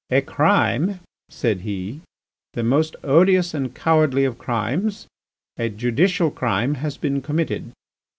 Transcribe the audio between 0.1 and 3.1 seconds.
crime," said he, "the most